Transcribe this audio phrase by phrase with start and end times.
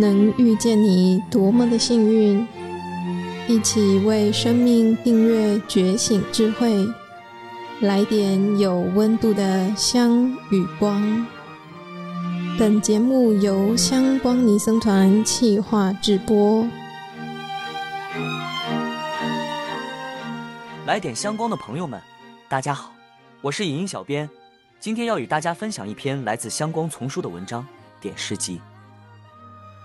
[0.00, 2.46] 能遇见你多么的幸运！
[3.48, 6.86] 一起为生命订阅觉醒智慧，
[7.80, 11.26] 来点有温度的香与光。
[12.56, 16.64] 本节目由香光尼僧团企划制播。
[20.86, 22.00] 来点香光的朋友们，
[22.48, 22.92] 大家好，
[23.40, 24.30] 我是影音小编，
[24.78, 27.62] 今天要与大家分享一篇来自香光丛书的文章
[28.00, 28.58] 《点诗集》，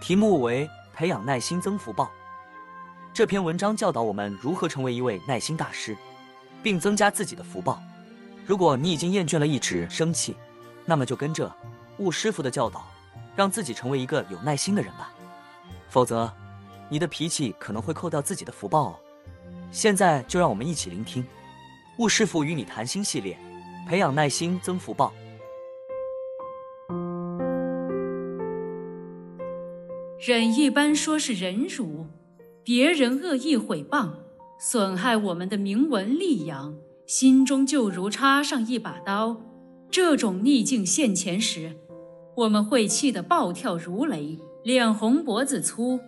[0.00, 2.10] 题目为“培养耐心增福报”。
[3.12, 5.96] 这篇文章教导我们如何成为一位耐心大师，
[6.62, 7.82] 并增加自己的福报。
[8.44, 10.36] 如果你已经厌倦了一直生气，
[10.84, 11.50] 那么就跟着。
[11.98, 12.86] 悟师傅的教导，
[13.34, 15.10] 让自己成为一个有耐心的人吧，
[15.88, 16.30] 否则，
[16.90, 18.96] 你的脾气可能会扣掉自己的福报哦。
[19.72, 21.26] 现在就让我们一起聆听
[21.98, 23.36] 悟师傅与你谈心系列，
[23.88, 25.10] 培养耐心增福报。
[30.26, 32.06] 忍一般说是忍辱，
[32.64, 34.10] 别人恶意毁谤，
[34.58, 36.74] 损害我们的名闻利养，
[37.06, 39.40] 心中就如插上一把刀。
[39.88, 41.76] 这种逆境现前时，
[42.38, 46.00] 我们会气得暴跳如雷，脸红脖子粗，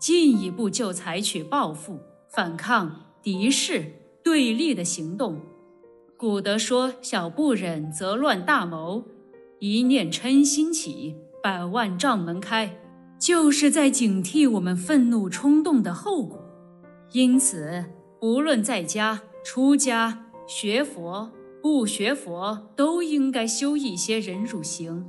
[0.00, 3.84] 进一步就采取报复、反抗、敌视、
[4.24, 5.40] 对立的行动。
[6.16, 9.04] 古德说：“小不忍则乱大谋，
[9.60, 12.76] 一念嗔心起，百万障门开。”
[13.20, 16.42] 就是在警惕我们愤怒冲动的后果。
[17.12, 17.84] 因此，
[18.22, 21.30] 无论在家、出家、学佛、
[21.62, 25.06] 不学佛，都应该修一些忍辱行。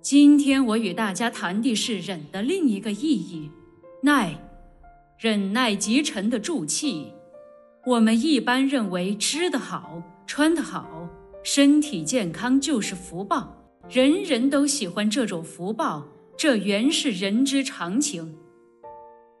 [0.00, 3.50] 今天我与大家谈的是忍的另一个意义，
[4.04, 4.38] 耐，
[5.18, 7.12] 忍耐即成的住气。
[7.84, 11.08] 我们一般认为吃得好、穿得好、
[11.42, 13.56] 身体健康就是福报，
[13.88, 16.06] 人人都喜欢这种福报，
[16.40, 18.34] 这原是人之常情。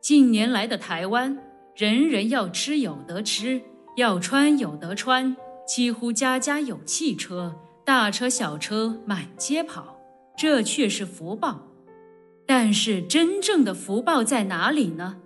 [0.00, 1.36] 近年来的台湾，
[1.74, 3.60] 人人要吃有得吃，
[3.96, 9.98] 要穿有得穿，几乎家家有汽车，大车小车满街跑。
[10.38, 11.66] 这却是福报，
[12.46, 15.16] 但是真正的福报在哪里呢？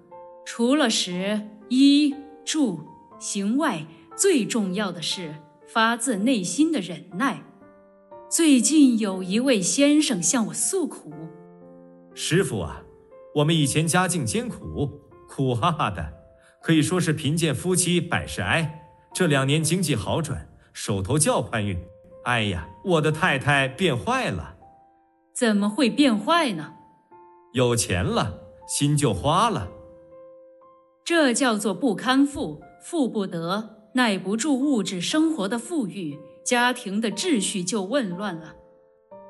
[0.46, 2.14] 除了食、衣、
[2.46, 2.80] 住、
[3.18, 3.84] 行外，
[4.16, 5.34] 最重要的是
[5.66, 7.42] 发自内心的忍耐。
[8.30, 11.12] 最近有一位先生向我诉苦
[12.20, 12.82] ：“师傅啊，
[13.32, 14.90] 我们以前家境艰苦，
[15.28, 16.14] 苦哈哈的，
[16.60, 18.90] 可以说是贫贱夫妻百事哀。
[19.14, 21.78] 这两年经济好转，手头较宽裕。
[22.24, 24.56] 哎呀，我的太太变坏了。”
[25.32, 26.74] 怎么会变坏呢？
[27.52, 29.68] 有钱了，心就花了。
[31.04, 38.56] 这叫做不堪富，富不得，耐不住物质生活的富裕，家庭的秩序就紊乱了。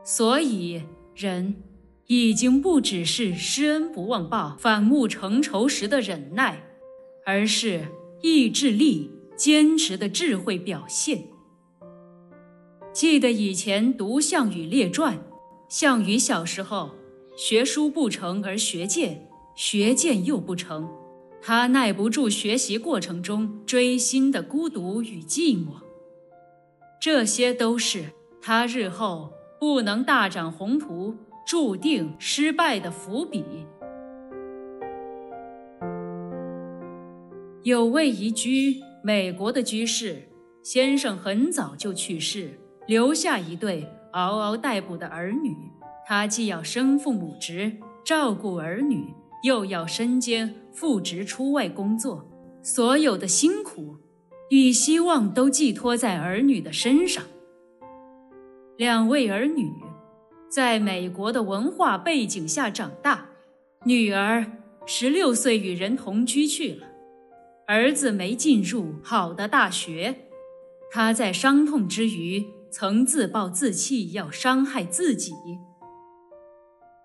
[0.02, 0.84] 所以，
[1.14, 1.54] 人
[2.08, 6.66] 已经不只是施恩不忘报、反目成仇时的忍耐，
[7.26, 7.86] 而是
[8.22, 11.24] 意志力坚持的智慧表现。
[12.94, 15.16] 记得以前读《项羽列传》。
[15.68, 16.92] 项羽小时候
[17.36, 20.88] 学书不成而学剑，学剑又不成，
[21.42, 25.82] 他耐不住学习过程中追心的孤独与寂寞，
[26.98, 28.06] 这些都是
[28.40, 29.30] 他日后
[29.60, 31.14] 不能大展宏图、
[31.48, 33.42] 注定失败的伏笔。
[37.62, 40.28] 有位移居美国的居士
[40.62, 42.50] 先生，很早就去世，
[42.86, 43.88] 留下一对。
[44.12, 45.56] 嗷嗷待哺的儿女，
[46.06, 49.06] 他既要身负母职照顾儿女，
[49.42, 52.28] 又要身兼父职出外工作，
[52.62, 53.96] 所有的辛苦
[54.50, 57.24] 与希望都寄托在儿女的身上。
[58.76, 59.70] 两位儿女
[60.48, 63.28] 在美国的文化背景下长大，
[63.84, 64.46] 女儿
[64.86, 66.86] 十六岁与人同居去了，
[67.66, 70.16] 儿子没进入好的大学，
[70.90, 72.44] 他在伤痛之余。
[72.70, 75.32] 曾自暴自弃，要伤害自己。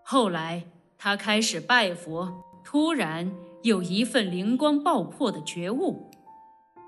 [0.03, 0.65] 后来
[0.97, 3.31] 他开始拜佛，突然
[3.61, 6.11] 有一份灵光爆破的觉悟，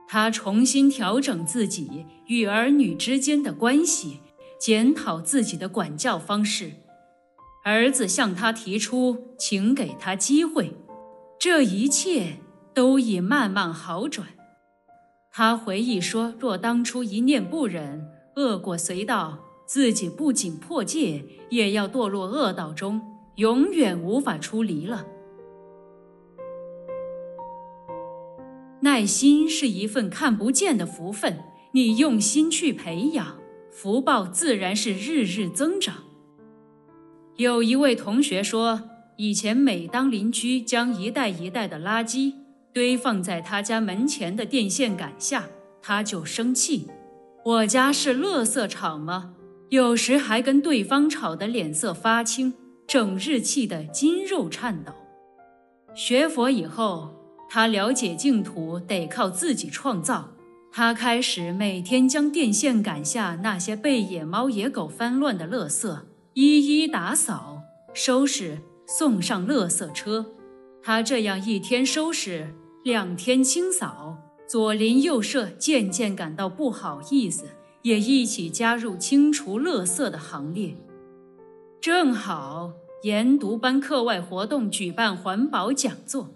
[0.09, 4.19] 他重新调整自己与儿女之间的关系，
[4.60, 6.72] 检讨自己的管教方式。
[7.63, 10.75] 儿子向他提出，请给他机会。
[11.40, 12.38] 这一切
[12.74, 14.30] 都已慢慢好转。
[15.31, 23.02] 他回忆说：“若当初一念不忍。”恶果随到，自己不仅破戒，也要堕落恶道中，
[23.38, 25.06] 永远无法出离了。
[28.81, 31.40] 耐心是一份看不见的福分，
[31.72, 33.40] 你用心去培养，
[33.77, 35.95] 福报自然是日日增长。
[37.36, 38.83] 有一位同学说，
[39.18, 42.33] 以前每当邻居将一袋一袋的垃圾
[42.72, 45.50] 堆放在他家门前的电线杆下，
[45.81, 46.88] 他就生气。
[47.44, 49.36] 我家是垃圾场吗？
[49.68, 52.54] 有时还跟对方吵得脸色发青，
[52.88, 54.94] 整日气得筋肉颤抖。
[55.94, 57.13] 学佛以后，
[57.50, 60.31] 他了解净土得靠自己创造。
[60.77, 66.00] 他开始每天将电线杆下那些被野猫野狗翻乱的垃圾
[66.33, 67.62] 一一打扫、
[67.94, 70.33] 收拾，送上垃圾车。
[70.83, 77.45] 他这样一天收拾，两天清扫，左邻右舍渐渐感到不好意思，
[77.83, 80.75] 也一起加入清除垃圾的行列。
[81.80, 82.74] 正好
[83.04, 86.31] 研读班课外活动举办环保讲座。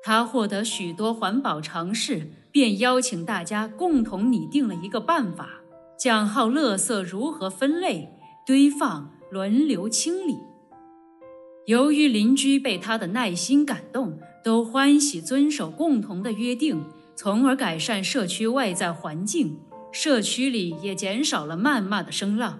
[0.00, 5.60] 他获得许多环保常识，便邀请大家共同拟定了一个办法，
[5.96, 8.08] 讲好垃圾如何分类、
[8.44, 10.36] 堆放、轮流清理。
[11.66, 16.82] 由于邻居被他的耐心感动，都欢喜遵守共同的约定，
[17.14, 19.60] 从而改善社区外在环境，
[19.92, 22.58] 社区里也减少了谩骂的声浪。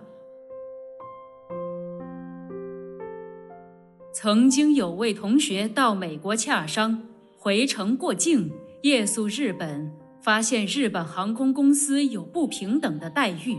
[4.14, 7.02] 曾经有位同学到美国洽商。
[7.40, 8.50] 回程过境，
[8.82, 9.90] 夜宿日本，
[10.22, 13.58] 发现日本航空公司有不平等的待遇。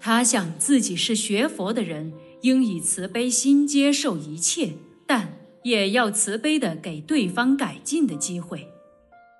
[0.00, 4.72] 他想自己是学佛的人，应以慈悲心接受一切，
[5.06, 8.66] 但也要慈悲地给对方改进的机会。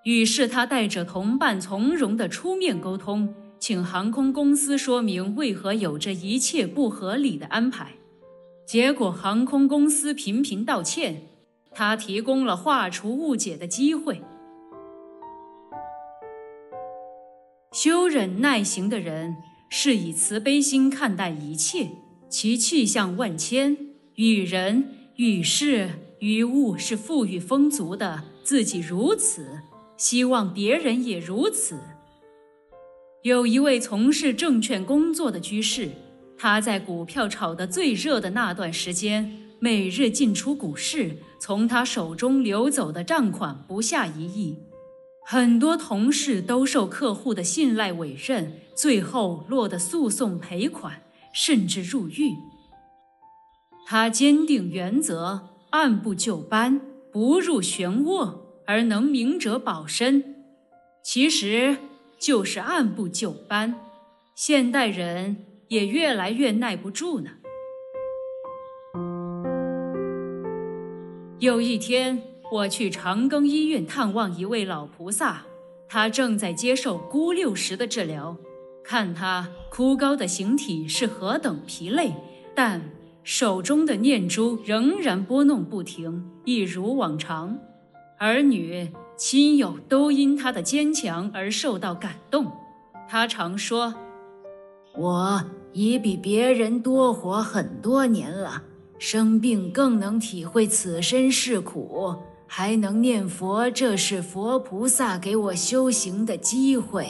[0.05, 7.93] 于是他带着同伴从容地出面沟通，请航空公司说明为何有这一切不合理的安排。
[8.67, 11.23] 结果航空公司频频道歉。
[11.73, 14.21] 他提供了化除误解的机会。
[17.83, 19.39] 修忍耐行的人
[19.71, 21.89] 是以慈悲心看待一切，
[22.29, 23.75] 其气象万千，
[24.17, 25.89] 与人、与事、
[26.19, 29.63] 与物是富裕丰足的，自己如此，
[29.97, 31.81] 希望别人也如此。
[33.23, 35.89] 有一位从事证券工作的居士，
[36.37, 41.17] 他在股票炒得最热的那段时间，每日进出股市。
[41.41, 44.59] 从他手中流走的账款不下一亿，
[45.25, 51.03] 很多同事都受客户的信赖委任，最后落得诉讼赔款，
[51.33, 52.33] 甚至入狱。
[53.87, 56.81] 他坚定原则，按部就班，
[57.13, 60.45] 不入漩涡，而能明哲保身，
[61.03, 61.77] 其实
[62.19, 63.75] 就是按部就班。
[64.35, 67.31] 现代人也越来越耐不住呢。
[71.39, 75.43] 有一天，我去长庚医院探望一位老菩萨，
[75.89, 78.37] 他正在接受孤六十的治疗。
[78.83, 82.13] 看他枯槁的形体是何等疲累，
[82.55, 82.91] 但
[83.23, 87.57] 手中的念珠仍然拨弄不停，一如往常。
[88.19, 92.51] 儿女亲友都因他的坚强而受到感动。
[93.09, 93.95] 他常说
[94.99, 98.65] ：“我已比别人多活很多年了。”
[98.99, 102.15] 生病更能体会此身是苦，
[102.53, 107.07] 还能念佛，这是佛菩萨给我修行的机会，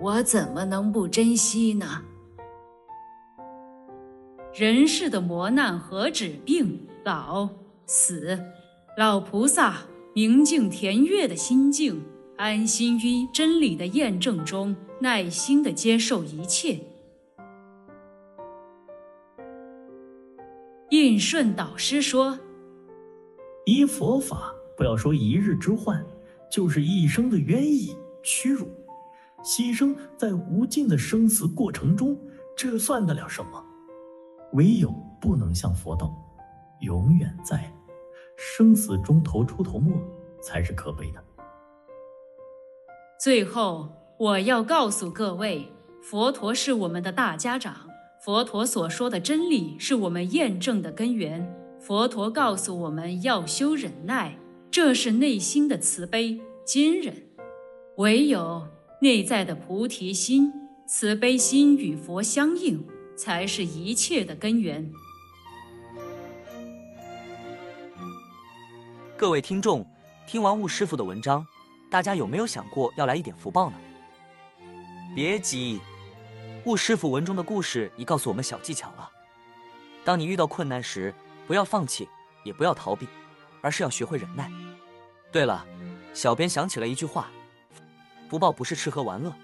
[0.00, 2.00] 我怎么能不珍惜呢？
[4.54, 7.48] 人世的磨难何止病老
[7.86, 8.38] 死，
[8.96, 9.78] 老菩萨
[10.14, 12.00] 明净恬悦的心境，
[12.36, 16.78] 安心于真理的验证中，耐心地接受一切。
[20.90, 22.38] 印顺导师说
[23.66, 26.04] ：“依佛法，不要说一日之患，
[26.50, 28.68] 就是一生的冤役、屈辱、
[29.42, 32.18] 牺牲，在无尽的生死过程中，
[32.56, 33.64] 这算得了什么？
[34.52, 36.14] 唯有不能向佛道，
[36.80, 37.72] 永远在
[38.36, 39.92] 生死中头出头没，
[40.40, 41.22] 才是可悲的。”
[43.20, 45.68] 最后，我要告诉各位，
[46.02, 47.74] 佛陀是我们的大家长。
[48.20, 51.54] 佛陀所说的真理是我们验证的根源。
[51.78, 54.38] 佛陀告诉我们要修忍耐，
[54.74, 57.14] 这是内心的慈悲坚韧。
[57.98, 58.66] 唯有
[59.00, 60.52] 内在的菩提心、
[60.84, 62.84] 慈悲心与佛相应，
[63.16, 64.90] 才是一切的根源。
[69.16, 69.86] 各位听众，
[70.26, 71.46] 听完悟师傅的文章，
[71.88, 73.76] 大家有没有想过要来一点福报呢？
[75.14, 75.80] 别急。
[76.64, 79.08] 悟师傅文中的故事已告诉我们小技巧了。
[80.04, 81.14] 当你遇到困难时，
[81.46, 82.08] 不要放弃，
[82.42, 83.06] 也不要逃避，
[83.60, 84.50] 而是要学会忍耐。
[85.34, 85.66] 对了，
[86.12, 87.26] 小编想起了一句话：
[88.30, 89.34] 福报不是吃喝玩乐，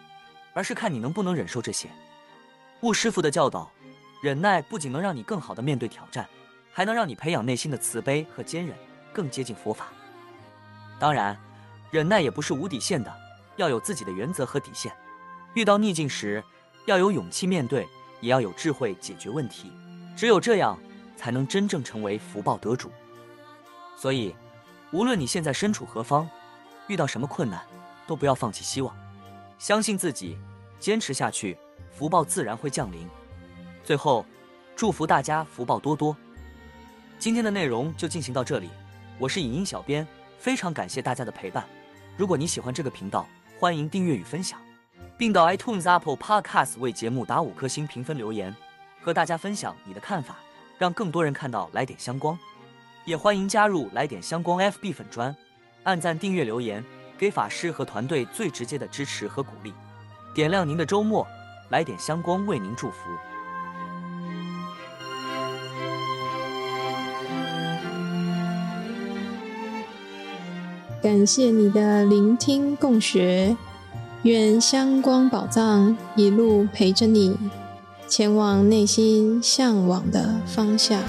[0.54, 1.88] 而是看你能不能忍受这些。
[2.82, 3.68] 悟师傅的教导，
[4.22, 6.28] 忍耐不仅能让你更好的面对挑战，
[6.72, 8.72] 还能让你培养内心的慈悲和坚韧，
[9.12, 9.88] 更接近佛法。
[11.00, 11.36] 当然，
[11.90, 13.12] 忍耐也不是无底线的，
[13.56, 14.92] 要有自己的原则和底线。
[15.54, 16.40] 遇到逆境时，
[16.86, 17.84] 要有勇气面对，
[18.20, 19.72] 也要有智慧解决问题。
[20.16, 20.78] 只有这样，
[21.16, 22.92] 才能真正成为福报得主。
[23.96, 24.36] 所以，
[24.92, 26.28] 无论你现在身处何方，
[26.88, 27.62] 遇到什么困难，
[28.08, 28.92] 都不要放弃希望，
[29.56, 30.36] 相信自己，
[30.80, 31.56] 坚持下去，
[31.92, 33.08] 福报自然会降临。
[33.84, 34.26] 最后，
[34.74, 36.16] 祝福大家福报多多。
[37.20, 38.68] 今天的内容就进行到这里，
[39.16, 40.04] 我是影音小编，
[40.38, 41.64] 非常感谢大家的陪伴。
[42.16, 43.28] 如果你喜欢这个频道，
[43.60, 44.58] 欢迎订阅与分享，
[45.16, 48.52] 并到 iTunes Apple Podcast 为节目打五颗星评分留言，
[49.00, 50.36] 和大家分享你的看法，
[50.78, 52.36] 让更多人看到来点香光。
[53.04, 55.34] 也欢迎加入来点香光 FB 粉砖，
[55.82, 56.84] 按赞、订阅、留言，
[57.18, 59.72] 给法师和团队最直接的支持和鼓励，
[60.34, 61.26] 点亮您的周末。
[61.70, 62.96] 来点香光为您祝福。
[71.00, 73.56] 感谢你的聆听共学，
[74.24, 77.38] 愿香光宝藏一路陪着你，
[78.08, 81.00] 前往内心向往的方向。